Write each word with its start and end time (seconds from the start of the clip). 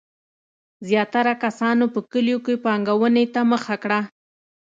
زیاتره 0.87 1.33
کسانو 1.43 1.85
په 1.93 1.99
کلیو 2.11 2.39
کې 2.45 2.55
پانګونې 2.63 3.25
ته 3.33 3.41
مخه 3.51 3.75
کړه. 3.83 3.99